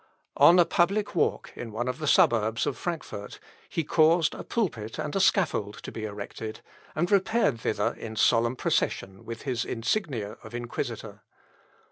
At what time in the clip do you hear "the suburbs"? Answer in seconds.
1.99-2.65